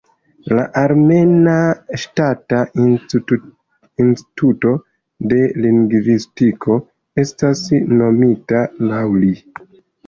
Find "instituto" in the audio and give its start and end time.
2.85-4.75